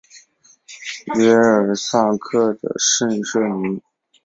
[1.19, 3.79] 耶尔萨克的圣热尼。